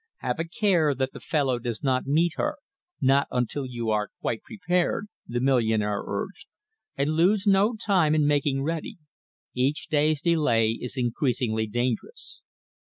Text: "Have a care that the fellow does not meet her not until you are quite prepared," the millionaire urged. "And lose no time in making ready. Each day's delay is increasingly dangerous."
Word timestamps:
"Have 0.21 0.39
a 0.39 0.45
care 0.45 0.95
that 0.95 1.13
the 1.13 1.19
fellow 1.19 1.59
does 1.59 1.83
not 1.83 2.07
meet 2.07 2.33
her 2.37 2.57
not 2.99 3.27
until 3.29 3.67
you 3.67 3.91
are 3.91 4.09
quite 4.19 4.41
prepared," 4.41 5.05
the 5.27 5.39
millionaire 5.39 6.01
urged. 6.03 6.47
"And 6.97 7.11
lose 7.11 7.45
no 7.45 7.75
time 7.75 8.15
in 8.15 8.25
making 8.25 8.63
ready. 8.63 8.97
Each 9.53 9.87
day's 9.87 10.19
delay 10.19 10.71
is 10.71 10.97
increasingly 10.97 11.67
dangerous." 11.67 12.41